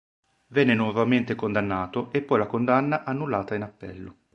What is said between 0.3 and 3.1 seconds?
Venne nuovamente condannato e poi la condanna